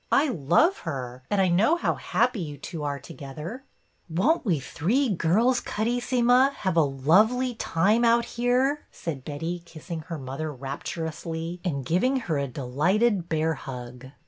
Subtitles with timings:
[0.11, 3.65] I love her, and I know how happy you two are together."''
[4.09, 10.17] Won't we three girls, Carissima, have a lovely time out here?" said Betty, kissing her
[10.17, 14.07] mother rapturously, and giving her a delighted bear hug.